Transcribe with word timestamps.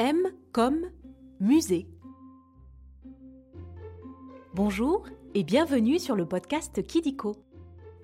M 0.00 0.28
comme 0.52 0.92
musée. 1.40 1.88
Bonjour 4.54 5.04
et 5.34 5.42
bienvenue 5.42 5.98
sur 5.98 6.14
le 6.14 6.24
podcast 6.24 6.86
Kidiko. 6.86 7.34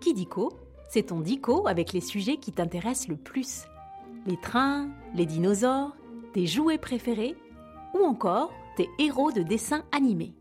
Kidiko, 0.01 0.53
c'est 0.91 1.05
ton 1.05 1.21
dico 1.21 1.69
avec 1.69 1.93
les 1.93 2.01
sujets 2.01 2.39
qui 2.39 2.51
t'intéressent 2.51 3.07
le 3.07 3.17
plus. 3.17 3.67
Les 4.27 4.37
trains, 4.37 4.91
les 5.15 5.25
dinosaures, 5.25 5.97
tes 6.33 6.49
jouets 6.49 6.79
préférés 6.79 7.37
ou 7.95 8.05
encore 8.05 8.53
tes 8.77 8.89
héros 8.99 9.31
de 9.31 9.43
dessins 9.43 9.85
animés. 9.93 10.35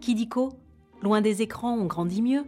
Kidiko, 0.00 0.54
loin 1.02 1.20
des 1.20 1.42
écrans, 1.42 1.76
on 1.76 1.84
grandit 1.84 2.22
mieux. 2.22 2.46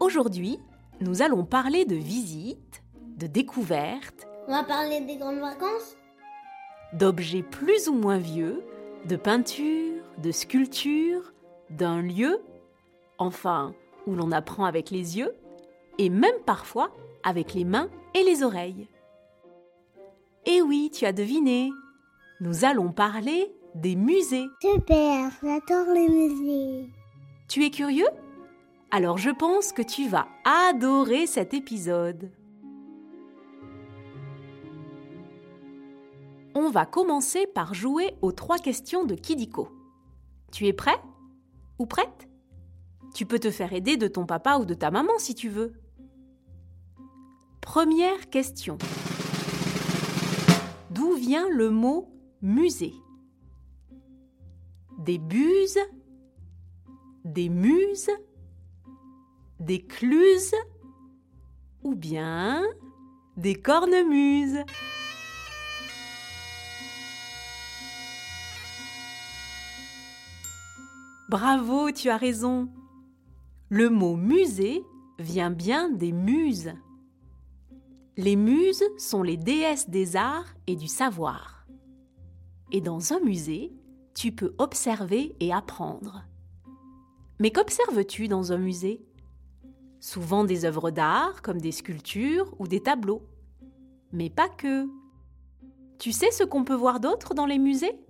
Aujourd'hui, 0.00 0.58
nous 1.00 1.22
allons 1.22 1.46
parler 1.46 1.86
de 1.86 1.96
visites, 1.96 2.82
de 3.16 3.26
découvertes, 3.26 4.27
On 4.50 4.52
va 4.52 4.64
parler 4.64 5.02
des 5.02 5.16
grandes 5.16 5.40
vacances? 5.40 5.94
D'objets 6.94 7.42
plus 7.42 7.86
ou 7.90 7.92
moins 7.92 8.16
vieux, 8.16 8.64
de 9.04 9.16
peintures, 9.16 10.02
de 10.16 10.32
sculptures, 10.32 11.34
d'un 11.68 12.00
lieu, 12.00 12.40
enfin, 13.18 13.74
où 14.06 14.14
l'on 14.14 14.32
apprend 14.32 14.64
avec 14.64 14.90
les 14.90 15.18
yeux, 15.18 15.34
et 15.98 16.08
même 16.08 16.40
parfois 16.46 16.96
avec 17.24 17.52
les 17.52 17.66
mains 17.66 17.90
et 18.14 18.22
les 18.22 18.42
oreilles. 18.42 18.88
Eh 20.46 20.62
oui, 20.62 20.90
tu 20.94 21.04
as 21.04 21.12
deviné, 21.12 21.70
nous 22.40 22.64
allons 22.64 22.90
parler 22.90 23.52
des 23.74 23.96
musées. 23.96 24.46
Super, 24.62 25.30
j'adore 25.42 25.92
les 25.92 26.08
musées. 26.08 26.88
Tu 27.50 27.66
es 27.66 27.70
curieux? 27.70 28.08
Alors 28.90 29.18
je 29.18 29.28
pense 29.28 29.72
que 29.72 29.82
tu 29.82 30.08
vas 30.08 30.26
adorer 30.70 31.26
cet 31.26 31.52
épisode. 31.52 32.30
On 36.60 36.70
va 36.70 36.86
commencer 36.86 37.46
par 37.46 37.72
jouer 37.72 38.16
aux 38.20 38.32
trois 38.32 38.58
questions 38.58 39.04
de 39.04 39.14
Kidiko. 39.14 39.68
Tu 40.50 40.66
es 40.66 40.72
prêt 40.72 41.00
Ou 41.78 41.86
prête? 41.86 42.28
Tu 43.14 43.26
peux 43.26 43.38
te 43.38 43.52
faire 43.52 43.72
aider 43.72 43.96
de 43.96 44.08
ton 44.08 44.26
papa 44.26 44.58
ou 44.58 44.64
de 44.64 44.74
ta 44.74 44.90
maman 44.90 45.12
si 45.18 45.36
tu 45.36 45.50
veux. 45.50 45.74
Première 47.60 48.28
question. 48.28 48.76
D'où 50.90 51.14
vient 51.14 51.48
le 51.48 51.70
mot 51.70 52.10
musée 52.42 52.94
Des 54.98 55.18
buses 55.18 55.78
Des 57.24 57.50
muses 57.50 58.10
Des 59.60 59.86
cluses 59.86 60.56
Ou 61.84 61.94
bien 61.94 62.64
des 63.36 63.54
cornemuses? 63.54 64.64
Bravo, 71.28 71.90
tu 71.90 72.08
as 72.08 72.16
raison. 72.16 72.70
Le 73.68 73.90
mot 73.90 74.16
musée 74.16 74.82
vient 75.18 75.50
bien 75.50 75.90
des 75.90 76.10
muses. 76.10 76.72
Les 78.16 78.34
muses 78.34 78.82
sont 78.96 79.22
les 79.22 79.36
déesses 79.36 79.90
des 79.90 80.16
arts 80.16 80.54
et 80.66 80.74
du 80.74 80.86
savoir. 80.86 81.66
Et 82.72 82.80
dans 82.80 83.12
un 83.12 83.20
musée, 83.20 83.74
tu 84.14 84.32
peux 84.32 84.54
observer 84.56 85.36
et 85.38 85.52
apprendre. 85.52 86.24
Mais 87.40 87.50
qu'observes-tu 87.50 88.26
dans 88.28 88.52
un 88.52 88.58
musée? 88.58 89.04
Souvent 90.00 90.44
des 90.44 90.64
œuvres 90.64 90.90
d'art 90.90 91.42
comme 91.42 91.60
des 91.60 91.72
sculptures 91.72 92.54
ou 92.58 92.66
des 92.66 92.80
tableaux. 92.80 93.22
Mais 94.12 94.30
pas 94.30 94.48
que. 94.48 94.88
Tu 95.98 96.10
sais 96.12 96.30
ce 96.30 96.44
qu'on 96.44 96.64
peut 96.64 96.74
voir 96.74 97.00
d'autre 97.00 97.34
dans 97.34 97.46
les 97.46 97.58
musées? 97.58 98.00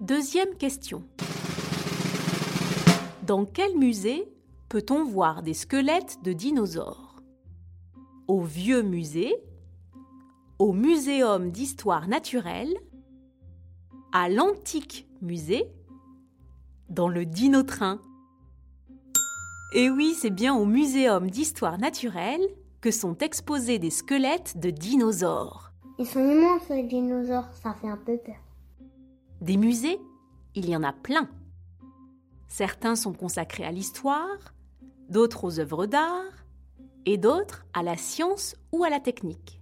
Deuxième 0.00 0.54
question. 0.54 1.04
Dans 3.26 3.44
quel 3.44 3.76
musée 3.76 4.32
peut-on 4.70 5.04
voir 5.04 5.42
des 5.42 5.52
squelettes 5.52 6.16
de 6.24 6.32
dinosaures? 6.32 7.22
Au 8.26 8.40
vieux 8.40 8.80
musée 8.80 9.34
Au 10.58 10.72
muséum 10.72 11.50
d'histoire 11.50 12.08
naturelle 12.08 12.72
À 14.10 14.30
l'antique 14.30 15.06
musée 15.20 15.66
Dans 16.88 17.08
le 17.08 17.26
dinotrain 17.26 18.00
Et 19.74 19.90
oui, 19.90 20.14
c'est 20.18 20.30
bien 20.30 20.54
au 20.54 20.64
muséum 20.64 21.30
d'histoire 21.30 21.76
naturelle 21.76 22.48
que 22.80 22.90
sont 22.90 23.18
exposés 23.18 23.78
des 23.78 23.90
squelettes 23.90 24.56
de 24.56 24.70
dinosaures. 24.70 25.72
Ils 25.98 26.06
sont 26.06 26.20
immenses 26.20 26.70
les 26.70 26.84
dinosaures, 26.84 27.52
ça 27.62 27.74
fait 27.74 27.88
un 27.88 27.98
peu 27.98 28.16
peur. 28.16 28.36
Des 29.40 29.56
musées, 29.56 29.98
il 30.54 30.68
y 30.68 30.76
en 30.76 30.82
a 30.82 30.92
plein. 30.92 31.28
Certains 32.48 32.96
sont 32.96 33.12
consacrés 33.12 33.64
à 33.64 33.72
l'histoire, 33.72 34.54
d'autres 35.08 35.44
aux 35.44 35.60
œuvres 35.60 35.86
d'art, 35.86 36.44
et 37.06 37.16
d'autres 37.16 37.64
à 37.72 37.82
la 37.82 37.96
science 37.96 38.56
ou 38.72 38.84
à 38.84 38.90
la 38.90 39.00
technique. 39.00 39.60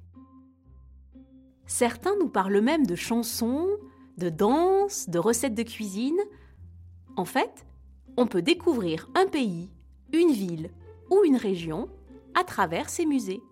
Certains 1.67 2.17
nous 2.19 2.29
parlent 2.29 2.61
même 2.61 2.87
de 2.87 2.95
chansons, 2.95 3.69
de 4.17 4.31
danse, 4.31 5.09
de 5.09 5.19
recettes 5.19 5.55
de 5.55 5.63
cuisine. 5.63 6.19
En 7.17 7.25
fait, 7.25 7.67
on 8.17 8.27
peut 8.27 8.43
découvrir 8.43 9.09
un 9.15 9.27
pays, 9.27 9.71
une 10.13 10.33
ville 10.33 10.71
ou 11.11 11.23
une 11.25 11.37
région 11.37 11.89
à 12.35 12.43
travers 12.43 12.89
ces 12.89 13.07
musées. 13.07 13.43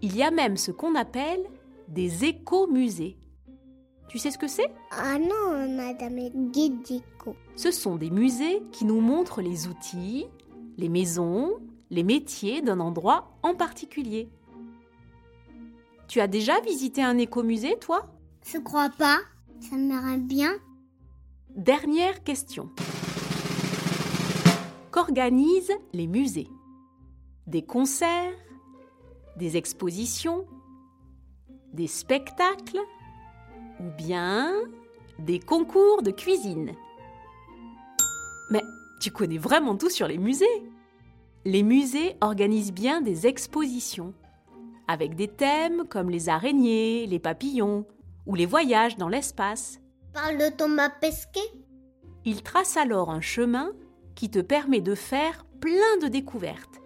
Il 0.00 0.16
y 0.16 0.22
a 0.22 0.30
même 0.30 0.56
ce 0.56 0.70
qu'on 0.70 0.94
appelle 0.94 1.44
des 1.88 2.24
écomusées. 2.24 3.16
Tu 4.08 4.18
sais 4.18 4.30
ce 4.30 4.38
que 4.38 4.48
c'est? 4.48 4.70
Ah 4.90 5.18
non, 5.18 5.68
Madame 5.68 6.50
Guédico. 6.50 7.36
Ce 7.56 7.70
sont 7.70 7.96
des 7.96 8.10
musées 8.10 8.62
qui 8.72 8.86
nous 8.86 9.00
montrent 9.00 9.42
les 9.42 9.68
outils, 9.68 10.26
les 10.78 10.88
maisons, 10.88 11.58
les 11.90 12.02
métiers 12.02 12.62
d'un 12.62 12.80
endroit 12.80 13.30
en 13.42 13.54
particulier. 13.54 14.28
Tu 16.08 16.20
as 16.20 16.26
déjà 16.26 16.58
visité 16.60 17.02
un 17.02 17.18
écomusée, 17.18 17.76
toi? 17.78 18.06
Je 18.46 18.56
crois 18.58 18.88
pas. 18.88 19.18
Ça 19.60 19.76
m'irait 19.76 20.16
bien. 20.16 20.52
Dernière 21.54 22.22
question. 22.24 22.70
Qu'organisent 24.90 25.76
les 25.92 26.06
musées? 26.06 26.48
Des 27.46 27.62
concerts 27.62 28.32
Des 29.36 29.56
expositions 29.58 30.46
Des 31.74 31.86
spectacles? 31.86 32.80
Ou 33.80 33.90
bien 33.96 34.52
des 35.18 35.40
concours 35.40 36.02
de 36.02 36.10
cuisine 36.10 36.72
Mais 38.50 38.62
tu 39.00 39.10
connais 39.10 39.38
vraiment 39.38 39.76
tout 39.76 39.90
sur 39.90 40.08
les 40.08 40.18
musées 40.18 40.46
Les 41.44 41.62
musées 41.62 42.16
organisent 42.20 42.72
bien 42.72 43.00
des 43.00 43.26
expositions 43.26 44.14
avec 44.88 45.14
des 45.14 45.28
thèmes 45.28 45.84
comme 45.86 46.10
les 46.10 46.30
araignées, 46.30 47.06
les 47.06 47.18
papillons 47.18 47.84
ou 48.26 48.34
les 48.34 48.46
voyages 48.46 48.96
dans 48.96 49.08
l'espace. 49.08 49.80
Parle 50.14 50.38
de 50.38 50.56
Thomas 50.56 50.88
Pesquet. 50.88 51.52
Il 52.24 52.42
trace 52.42 52.76
alors 52.76 53.10
un 53.10 53.20
chemin 53.20 53.72
qui 54.14 54.30
te 54.30 54.40
permet 54.40 54.80
de 54.80 54.94
faire 54.94 55.44
plein 55.60 55.98
de 56.02 56.08
découvertes 56.08 56.80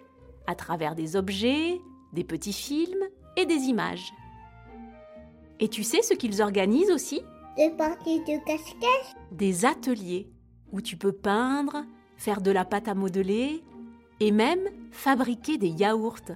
à 0.47 0.55
travers 0.55 0.95
des 0.95 1.17
objets, 1.17 1.81
des 2.13 2.25
petits 2.25 2.53
films 2.53 3.05
et 3.37 3.47
des 3.47 3.55
images. 3.55 4.13
Et 5.63 5.69
tu 5.69 5.85
sais 5.85 6.03
ce 6.03 6.13
qu'ils 6.13 6.43
organisent 6.43 6.91
aussi? 6.91 7.23
Des 7.57 7.71
parties 7.71 8.19
de 8.19 8.45
cache-cache. 8.45 9.15
Des 9.31 9.65
ateliers 9.65 10.29
où 10.73 10.81
tu 10.81 10.97
peux 10.97 11.13
peindre, 11.13 11.85
faire 12.17 12.41
de 12.41 12.51
la 12.51 12.65
pâte 12.65 12.89
à 12.89 12.95
modeler 12.95 13.63
et 14.19 14.33
même 14.33 14.69
fabriquer 14.91 15.59
des 15.59 15.69
yaourts. 15.69 16.33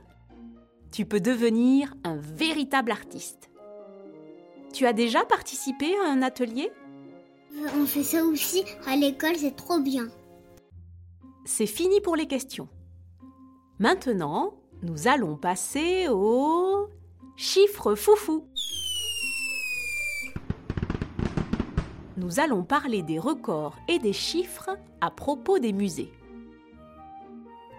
Tu 0.93 1.07
peux 1.07 1.19
devenir 1.19 1.93
un 2.05 2.15
véritable 2.15 2.93
artiste. 2.93 3.51
Tu 4.73 4.87
as 4.87 4.93
déjà 4.93 5.25
participé 5.25 5.93
à 6.05 6.09
un 6.09 6.23
atelier? 6.23 6.71
On 7.77 7.85
fait 7.85 8.05
ça 8.05 8.25
aussi 8.25 8.63
à 8.87 8.95
l'école, 8.95 9.35
c'est 9.35 9.57
trop 9.57 9.81
bien. 9.81 10.07
C'est 11.45 11.67
fini 11.67 12.01
pour 12.01 12.15
les 12.15 12.29
questions. 12.29 12.69
Maintenant, 13.81 14.55
nous 14.83 15.09
allons 15.09 15.37
passer 15.37 16.07
au 16.09 16.87
chiffre 17.35 17.97
foufou. 17.97 18.45
Nous 22.17 22.41
allons 22.41 22.63
parler 22.63 23.03
des 23.03 23.19
records 23.19 23.77
et 23.89 23.99
des 23.99 24.15
chiffres 24.15 24.71
à 25.03 25.11
propos 25.11 25.59
des 25.59 25.75
musées. 25.75 26.13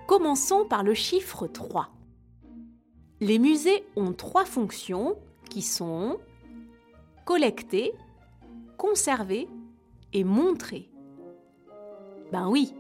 Commençons 0.06 0.66
par 0.66 0.84
le 0.84 0.94
chiffre 0.94 1.48
3. 1.48 1.90
Les 3.20 3.40
musées 3.40 3.84
ont 3.96 4.14
trois 4.14 4.46
fonctions 4.46 5.18
qui 5.50 5.64
sont 5.64 6.20
collecter, 7.26 7.94
conserver 8.78 9.50
et 10.14 10.24
montrer. 10.24 10.90
Ben 12.32 12.48
oui, 12.48 12.74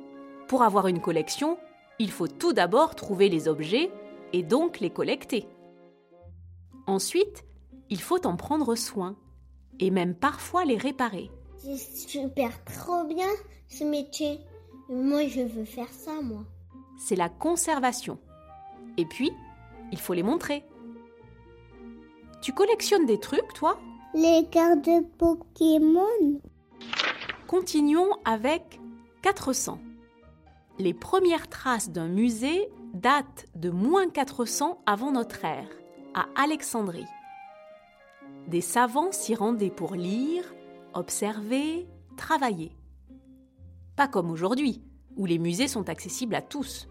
pour 0.47 0.61
avoir 0.61 0.87
une 0.87 1.01
collection, 1.01 1.57
il 1.97 2.11
faut 2.11 2.27
tout 2.27 2.53
d'abord 2.53 2.95
trouver 2.95 3.29
les 3.29 3.47
objets 3.47 3.91
et 4.31 4.43
donc 4.43 4.79
les 4.79 4.91
collecter. 4.91 5.47
Ensuite, 6.85 7.45
il 7.89 7.99
faut 7.99 8.25
en 8.27 8.35
prendre 8.35 8.75
soin 8.75 9.15
et 9.79 9.89
même 9.89 10.13
parfois 10.13 10.63
les 10.63 10.77
réparer. 10.77 11.31
C'est 11.57 11.77
super 11.77 12.63
trop 12.63 13.03
bien 13.05 13.27
ce 13.67 13.83
métier. 13.83 14.39
Moi, 14.89 15.27
je 15.27 15.41
veux 15.41 15.65
faire 15.65 15.89
ça, 15.89 16.21
moi. 16.21 16.43
C'est 16.97 17.15
la 17.15 17.29
conservation. 17.29 18.17
Et 18.97 19.05
puis, 19.05 19.31
il 19.91 19.99
faut 19.99 20.13
les 20.13 20.23
montrer. 20.23 20.63
Tu 22.41 22.53
collectionnes 22.53 23.05
des 23.05 23.19
trucs, 23.19 23.53
toi? 23.53 23.77
Les 24.13 24.45
cartes 24.49 24.85
de 24.85 25.03
Pokémon. 25.17 26.39
Continuons 27.47 28.11
avec 28.25 28.79
400. 29.21 29.79
Les 30.79 30.93
premières 30.93 31.47
traces 31.49 31.89
d'un 31.89 32.07
musée 32.07 32.69
datent 32.93 33.45
de 33.55 33.69
moins 33.69 34.09
400 34.09 34.81
avant 34.85 35.11
notre 35.11 35.43
ère, 35.43 35.69
à 36.13 36.27
Alexandrie. 36.35 37.07
Des 38.47 38.61
savants 38.61 39.11
s'y 39.11 39.35
rendaient 39.35 39.71
pour 39.71 39.95
lire, 39.95 40.43
observer, 40.93 41.87
travailler. 42.15 42.71
Pas 43.95 44.07
comme 44.07 44.31
aujourd'hui, 44.31 44.81
où 45.15 45.25
les 45.25 45.39
musées 45.39 45.67
sont 45.67 45.89
accessibles 45.89 46.35
à 46.35 46.41
tous. 46.41 46.87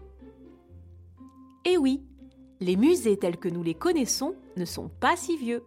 Eh 1.65 1.77
oui, 1.77 2.03
les 2.59 2.75
musées 2.75 3.17
tels 3.17 3.37
que 3.37 3.49
nous 3.49 3.63
les 3.63 3.73
connaissons 3.73 4.35
ne 4.55 4.65
sont 4.65 4.89
pas 4.89 5.15
si 5.15 5.37
vieux. 5.37 5.63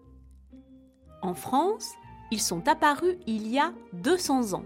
En 1.23 1.35
France, 1.35 1.93
ils 2.31 2.41
sont 2.41 2.69
apparus 2.69 3.17
il 3.27 3.49
y 3.49 3.59
a 3.59 3.73
200 3.93 4.55
ans, 4.55 4.65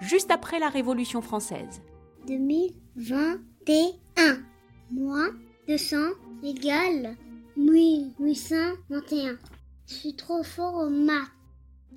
juste 0.00 0.30
après 0.30 0.58
la 0.58 0.68
Révolution 0.68 1.22
française. 1.22 1.82
2021. 2.26 4.42
Moins 4.90 5.30
200 5.68 5.96
égale 6.42 7.16
1821. 7.56 9.38
Je 9.86 9.94
suis 9.94 10.16
trop 10.16 10.42
fort 10.42 10.74
au 10.74 10.90
maths. 10.90 11.35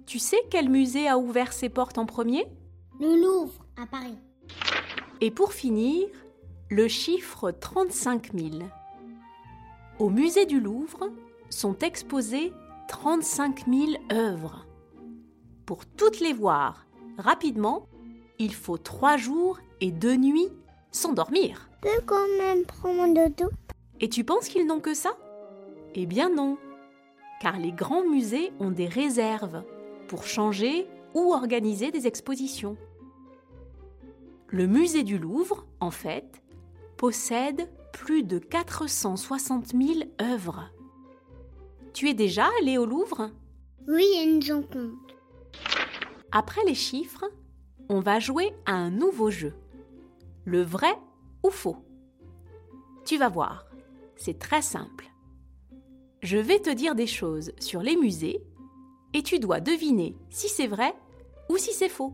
Tu 0.10 0.18
sais 0.18 0.42
quel 0.50 0.70
musée 0.70 1.08
a 1.08 1.20
ouvert 1.20 1.54
ses 1.54 1.70
portes 1.70 2.00
en 2.00 2.08
premier? 2.08 2.48
Le 3.00 3.16
Louvre 3.16 3.64
à 3.80 3.86
Paris. 3.86 4.18
Et 5.22 5.30
pour 5.30 5.54
finir, 5.54 6.08
le 6.72 6.88
chiffre 6.88 7.52
35 7.52 8.34
000. 8.34 8.64
Au 10.00 10.10
musée 10.10 10.48
du 10.48 10.60
Louvre 10.60 11.12
sont 11.52 11.78
exposées 11.78 12.52
35 12.88 13.68
000 13.68 13.92
œuvres. 14.12 14.66
Pour 15.68 15.86
toutes 15.86 16.22
les 16.22 16.34
voir 16.34 16.88
rapidement, 17.20 17.86
il 18.40 18.56
faut 18.56 18.80
trois 18.80 19.16
jours 19.16 19.60
et 19.80 19.92
deux 19.92 20.16
nuits 20.16 20.50
sans 20.90 21.14
dormir. 21.14 21.70
Peux 21.82 22.02
quand 22.08 22.28
même 22.40 22.66
prendre 22.66 23.30
tout. 23.38 23.52
Et 24.00 24.10
tu 24.10 24.24
penses 24.24 24.48
qu'ils 24.48 24.66
n'ont 24.66 24.80
que 24.80 24.96
ça? 24.96 25.12
Eh 25.94 26.08
bien 26.08 26.32
non, 26.32 26.58
car 27.42 27.60
les 27.60 27.72
grands 27.72 28.10
musées 28.10 28.52
ont 28.60 28.72
des 28.72 28.88
réserves 28.88 29.64
pour 30.10 30.26
changer 30.26 30.88
ou 31.14 31.34
organiser 31.34 31.92
des 31.92 32.08
expositions. 32.08 32.76
Le 34.48 34.66
musée 34.66 35.04
du 35.04 35.20
Louvre, 35.20 35.68
en 35.80 35.92
fait, 35.92 36.42
possède 36.98 37.70
plus 37.94 38.24
de 38.24 38.40
460 38.40 39.68
000 39.68 40.00
œuvres. 40.20 40.72
Tu 41.94 42.10
es 42.10 42.16
déjà 42.16 42.48
allé 42.60 42.80
au 42.80 42.88
Louvre? 42.88 43.30
Oui, 43.88 44.04
ils 44.16 44.40
nous 44.40 44.52
en 44.52 44.64
compte. 44.64 45.16
Après 46.32 46.64
les 46.66 46.76
chiffres, 46.76 47.26
on 47.88 48.00
va 48.00 48.20
jouer 48.20 48.52
à 48.66 48.74
un 48.74 48.90
nouveau 48.90 49.30
jeu. 49.30 49.54
Le 50.44 50.64
vrai 50.64 50.94
ou 51.44 51.52
faux? 51.52 51.78
Tu 53.06 53.18
vas 53.18 53.30
voir, 53.30 53.68
c'est 54.16 54.40
très 54.40 54.64
simple. 54.64 55.12
Je 56.22 56.38
vais 56.38 56.60
te 56.60 56.72
dire 56.72 56.96
des 56.96 57.08
choses 57.08 57.52
sur 57.60 57.82
les 57.82 57.96
musées 57.96 58.44
et 59.14 59.24
tu 59.24 59.40
dois 59.40 59.60
deviner 59.60 60.16
si 60.30 60.50
c'est 60.50 60.68
vrai 60.68 60.94
ou 61.50 61.58
si 61.58 61.74
c'est 61.74 61.90
faux. 61.90 62.14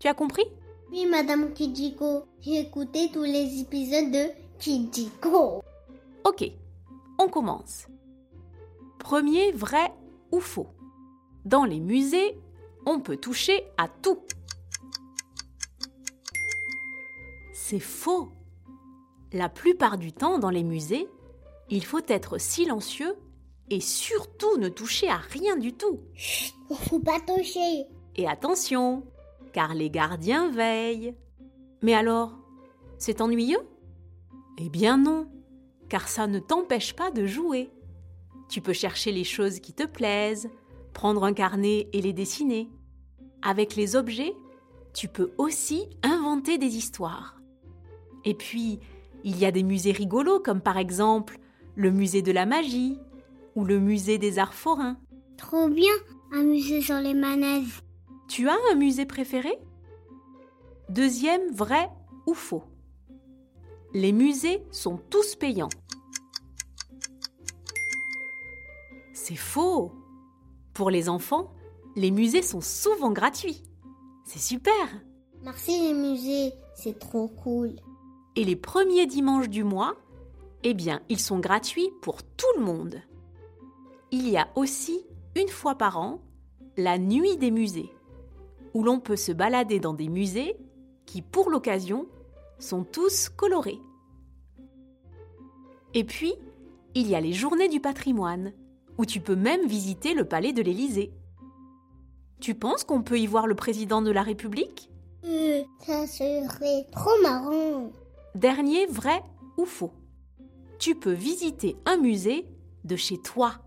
Tu 0.00 0.08
as 0.08 0.14
compris? 0.14 0.44
Oui, 0.90 1.06
Madame 1.06 1.52
Kijiko, 1.52 2.24
j'ai 2.40 2.60
écouté 2.60 3.10
tous 3.12 3.22
les 3.22 3.60
épisodes 3.60 4.10
de 4.10 4.28
Kijiko. 4.58 5.62
Ok, 6.24 6.50
on 7.18 7.28
commence. 7.28 7.86
Premier 8.98 9.52
vrai 9.52 9.92
ou 10.32 10.40
faux? 10.40 10.68
Dans 11.44 11.64
les 11.64 11.80
musées, 11.80 12.38
on 12.86 13.00
peut 13.00 13.16
toucher 13.16 13.64
à 13.78 13.88
tout. 13.88 14.18
C'est 17.52 17.80
faux. 17.80 18.28
La 19.32 19.48
plupart 19.48 19.98
du 19.98 20.12
temps, 20.12 20.38
dans 20.38 20.50
les 20.50 20.62
musées, 20.62 21.08
il 21.68 21.84
faut 21.84 22.00
être 22.06 22.38
silencieux 22.38 23.16
et 23.70 23.80
surtout 23.80 24.56
ne 24.58 24.68
toucher 24.68 25.08
à 25.08 25.16
rien 25.16 25.56
du 25.56 25.72
tout. 25.72 26.00
Faut 26.70 27.00
pas 27.00 27.20
toucher. 27.20 27.86
Et 28.16 28.28
attention, 28.28 29.04
car 29.52 29.74
les 29.74 29.90
gardiens 29.90 30.50
veillent. 30.50 31.14
Mais 31.82 31.94
alors, 31.94 32.38
c'est 32.98 33.20
ennuyeux? 33.20 33.66
Eh 34.58 34.68
bien 34.68 34.96
non, 34.96 35.28
car 35.88 36.08
ça 36.08 36.26
ne 36.26 36.38
t'empêche 36.38 36.94
pas 36.94 37.10
de 37.10 37.26
jouer. 37.26 37.70
Tu 38.48 38.60
peux 38.60 38.72
chercher 38.72 39.12
les 39.12 39.24
choses 39.24 39.60
qui 39.60 39.72
te 39.72 39.84
plaisent, 39.84 40.48
prendre 40.92 41.24
un 41.24 41.32
carnet 41.32 41.88
et 41.92 42.00
les 42.00 42.12
dessiner. 42.12 42.70
Avec 43.42 43.76
les 43.76 43.96
objets, 43.96 44.34
tu 44.94 45.08
peux 45.08 45.32
aussi 45.36 45.88
inventer 46.02 46.56
des 46.56 46.76
histoires. 46.76 47.40
Et 48.24 48.34
puis, 48.34 48.80
il 49.24 49.38
y 49.38 49.44
a 49.44 49.50
des 49.50 49.62
musées 49.62 49.92
rigolos 49.92 50.40
comme 50.40 50.60
par 50.60 50.78
exemple 50.78 51.38
le 51.74 51.90
musée 51.90 52.22
de 52.22 52.32
la 52.32 52.46
magie 52.46 52.98
ou 53.56 53.64
le 53.64 53.80
musée 53.80 54.18
des 54.18 54.38
arts 54.38 54.54
forains. 54.54 54.98
Trop 55.36 55.68
bien, 55.68 55.92
un 56.32 56.44
musée 56.44 56.80
sur 56.80 56.96
les 56.96 57.14
manèges. 57.14 57.82
Tu 58.28 58.48
as 58.48 58.56
un 58.70 58.74
musée 58.74 59.06
préféré? 59.06 59.58
Deuxième, 60.88 61.50
vrai 61.52 61.88
ou 62.26 62.34
faux? 62.34 62.64
Les 63.92 64.12
musées 64.12 64.62
sont 64.70 64.98
tous 65.10 65.34
payants. 65.34 65.70
C'est 69.14 69.36
faux 69.36 69.92
Pour 70.74 70.90
les 70.90 71.08
enfants, 71.08 71.50
les 71.96 72.10
musées 72.10 72.42
sont 72.42 72.60
souvent 72.60 73.10
gratuits. 73.10 73.62
C'est 74.24 74.38
super 74.38 74.72
Merci 75.42 75.78
les 75.80 75.94
musées, 75.94 76.52
c'est 76.74 76.98
trop 76.98 77.28
cool. 77.28 77.76
Et 78.34 78.44
les 78.44 78.56
premiers 78.56 79.06
dimanches 79.06 79.48
du 79.48 79.64
mois, 79.64 79.96
eh 80.62 80.74
bien, 80.74 81.00
ils 81.08 81.20
sont 81.20 81.38
gratuits 81.38 81.90
pour 82.02 82.22
tout 82.22 82.46
le 82.58 82.64
monde. 82.64 83.00
Il 84.18 84.30
y 84.30 84.38
a 84.38 84.48
aussi, 84.54 85.04
une 85.34 85.48
fois 85.48 85.74
par 85.74 85.98
an, 85.98 86.22
la 86.78 86.96
nuit 86.96 87.36
des 87.36 87.50
musées, 87.50 87.90
où 88.72 88.82
l'on 88.82 88.98
peut 88.98 89.14
se 89.14 89.30
balader 89.30 89.78
dans 89.78 89.92
des 89.92 90.08
musées 90.08 90.56
qui, 91.04 91.20
pour 91.20 91.50
l'occasion, 91.50 92.06
sont 92.58 92.82
tous 92.82 93.28
colorés. 93.28 93.78
Et 95.92 96.02
puis, 96.02 96.32
il 96.94 97.06
y 97.08 97.14
a 97.14 97.20
les 97.20 97.34
journées 97.34 97.68
du 97.68 97.78
patrimoine, 97.78 98.54
où 98.96 99.04
tu 99.04 99.20
peux 99.20 99.36
même 99.36 99.66
visiter 99.66 100.14
le 100.14 100.24
palais 100.24 100.54
de 100.54 100.62
l'Élysée. 100.62 101.12
Tu 102.40 102.54
penses 102.54 102.84
qu'on 102.84 103.02
peut 103.02 103.18
y 103.18 103.26
voir 103.26 103.46
le 103.46 103.54
président 103.54 104.00
de 104.00 104.10
la 104.10 104.22
République? 104.22 104.88
Euh, 105.26 105.62
ça 105.80 106.06
serait 106.06 106.86
trop 106.90 107.20
marrant. 107.22 107.92
Dernier, 108.34 108.86
vrai 108.86 109.22
ou 109.58 109.66
faux 109.66 109.92
Tu 110.78 110.94
peux 110.94 111.12
visiter 111.12 111.76
un 111.84 111.98
musée 111.98 112.46
de 112.84 112.96
chez 112.96 113.18
toi. 113.18 113.60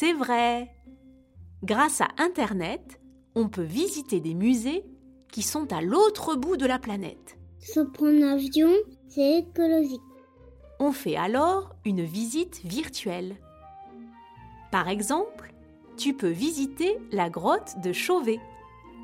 C'est 0.00 0.14
vrai. 0.14 0.70
Grâce 1.62 2.00
à 2.00 2.08
Internet, 2.16 3.02
on 3.34 3.50
peut 3.50 3.60
visiter 3.60 4.18
des 4.18 4.32
musées 4.32 4.82
qui 5.30 5.42
sont 5.42 5.70
à 5.74 5.82
l'autre 5.82 6.36
bout 6.36 6.56
de 6.56 6.64
la 6.64 6.78
planète. 6.78 7.38
Se 7.58 7.80
prendre 7.80 8.18
l'avion, 8.18 8.70
c'est 9.08 9.40
écologique. 9.40 10.00
On 10.78 10.92
fait 10.92 11.16
alors 11.16 11.74
une 11.84 12.02
visite 12.02 12.62
virtuelle. 12.64 13.36
Par 14.72 14.88
exemple, 14.88 15.52
tu 15.98 16.14
peux 16.14 16.30
visiter 16.30 16.96
la 17.12 17.28
grotte 17.28 17.78
de 17.82 17.92
Chauvet 17.92 18.40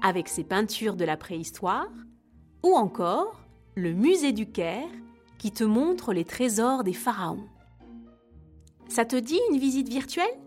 avec 0.02 0.28
ses 0.28 0.44
peintures 0.44 0.96
de 0.96 1.04
la 1.04 1.18
préhistoire 1.18 1.90
ou 2.64 2.74
encore 2.74 3.42
le 3.74 3.92
musée 3.92 4.32
du 4.32 4.50
Caire 4.50 4.88
qui 5.36 5.52
te 5.52 5.64
montre 5.64 6.14
les 6.14 6.24
trésors 6.24 6.84
des 6.84 6.94
pharaons. 6.94 7.44
Ça 8.88 9.04
te 9.04 9.16
dit 9.16 9.40
une 9.50 9.58
visite 9.58 9.90
virtuelle? 9.90 10.45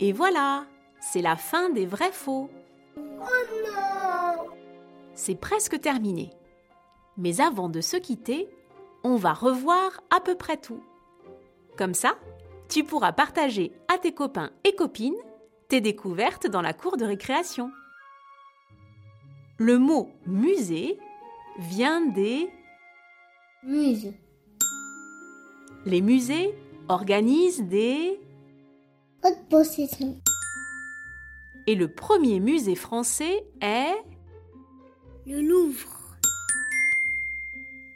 Et 0.00 0.12
voilà, 0.12 0.66
c'est 1.00 1.22
la 1.22 1.36
fin 1.36 1.70
des 1.70 1.86
vrais 1.86 2.12
faux. 2.12 2.50
Oh 2.96 3.00
non 3.66 4.50
C'est 5.14 5.34
presque 5.34 5.80
terminé. 5.80 6.30
Mais 7.16 7.40
avant 7.40 7.68
de 7.68 7.80
se 7.80 7.96
quitter, 7.96 8.48
on 9.04 9.16
va 9.16 9.32
revoir 9.32 10.02
à 10.14 10.20
peu 10.20 10.34
près 10.34 10.56
tout. 10.56 10.82
Comme 11.78 11.94
ça, 11.94 12.16
tu 12.68 12.84
pourras 12.84 13.12
partager 13.12 13.72
à 13.92 13.98
tes 13.98 14.12
copains 14.12 14.50
et 14.64 14.74
copines 14.74 15.16
tes 15.68 15.80
découvertes 15.80 16.46
dans 16.46 16.62
la 16.62 16.72
cour 16.72 16.96
de 16.96 17.04
récréation. 17.04 17.70
Le 19.58 19.78
mot 19.78 20.10
musée 20.26 20.98
vient 21.58 22.02
des 22.02 22.50
Muse. 23.62 24.12
Les 25.86 26.00
musées 26.00 26.54
organisent 26.88 27.62
des... 27.62 28.20
Et 31.66 31.74
le 31.74 31.88
premier 31.88 32.38
musée 32.40 32.76
français 32.76 33.44
est... 33.60 33.96
Le 35.26 35.40
Louvre. 35.40 36.16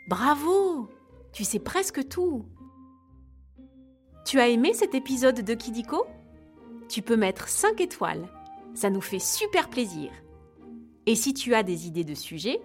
Bravo 0.08 0.88
Tu 1.32 1.44
sais 1.44 1.60
presque 1.60 2.08
tout. 2.08 2.44
Tu 4.24 4.40
as 4.40 4.48
aimé 4.48 4.72
cet 4.74 4.94
épisode 4.96 5.40
de 5.40 5.54
Kidiko? 5.54 6.04
Tu 6.88 7.02
peux 7.02 7.16
mettre 7.16 7.48
5 7.48 7.80
étoiles. 7.80 8.28
Ça 8.74 8.90
nous 8.90 9.00
fait 9.00 9.20
super 9.20 9.70
plaisir. 9.70 10.10
Et 11.06 11.14
si 11.14 11.32
tu 11.32 11.54
as 11.54 11.62
des 11.62 11.86
idées 11.86 12.04
de 12.04 12.14
sujets, 12.14 12.60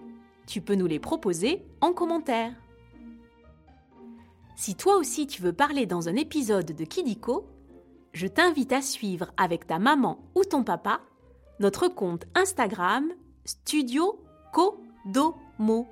tu 0.48 0.62
peux 0.62 0.76
nous 0.76 0.88
les 0.88 1.00
proposer 1.00 1.64
en 1.82 1.94
commentaire. 1.94 2.54
Si 4.56 4.74
toi 4.74 4.98
aussi 4.98 5.28
tu 5.28 5.44
veux 5.44 5.54
parler 5.54 5.86
dans 5.86 6.10
un 6.10 6.16
épisode 6.16 6.72
de 6.72 6.86
Kidiko, 6.86 7.46
je 8.16 8.28
t'invite 8.28 8.72
à 8.72 8.82
suivre 8.82 9.32
avec 9.36 9.68
ta 9.68 9.78
maman 9.78 10.20
ou 10.36 10.46
ton 10.46 10.64
papa 10.64 11.02
notre 11.60 11.90
compte 11.90 12.26
Instagram 12.34 13.12
Studio 13.44 14.20
Kodomo. 14.54 15.88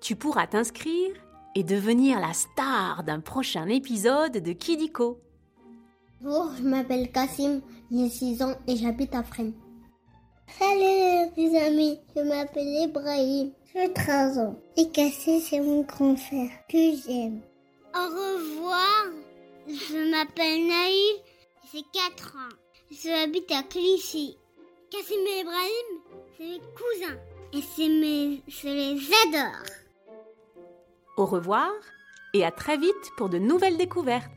Tu 0.00 0.16
pourras 0.16 0.46
t'inscrire 0.46 1.12
et 1.54 1.62
devenir 1.62 2.20
la 2.20 2.32
star 2.32 3.04
d'un 3.04 3.20
prochain 3.20 3.68
épisode 3.68 4.38
de 4.38 4.52
Kidiko. 4.52 5.20
Bonjour, 6.22 6.52
je 6.56 6.62
m'appelle 6.62 7.12
Kassim, 7.12 7.60
j'ai 7.92 8.08
6 8.08 8.42
ans 8.42 8.54
et 8.66 8.76
j'habite 8.76 9.14
à 9.14 9.22
Fresnes. 9.22 9.52
Salut 10.58 11.30
les 11.36 11.56
amis, 11.58 12.00
je 12.16 12.22
m'appelle 12.22 12.88
Ibrahim, 12.88 13.50
j'ai 13.74 13.92
13 13.92 14.38
ans. 14.38 14.56
Et 14.78 14.88
Kassim, 14.88 15.38
c'est 15.40 15.60
mon 15.60 15.82
grand 15.82 16.16
frère 16.16 16.50
que 16.66 16.78
j'aime. 16.78 17.42
Au 17.94 18.06
revoir, 18.06 19.13
m'appelle 20.24 20.66
Naïl, 20.66 21.16
j'ai 21.72 21.82
4 21.92 22.36
ans. 22.36 22.56
Je 22.90 23.24
habite 23.24 23.50
à 23.50 23.62
Clichy. 23.62 24.38
Kassim 24.90 25.26
et 25.26 25.40
Ibrahim, 25.40 26.00
c'est 26.36 26.44
mes 26.44 26.60
cousins. 26.60 27.18
Et 27.52 27.60
c'est 27.60 27.88
mes... 27.88 28.42
je 28.48 28.68
les 28.68 29.10
adore. 29.26 29.66
Au 31.16 31.26
revoir 31.26 31.70
et 32.32 32.44
à 32.44 32.50
très 32.50 32.78
vite 32.78 33.10
pour 33.16 33.28
de 33.28 33.38
nouvelles 33.38 33.76
découvertes. 33.76 34.30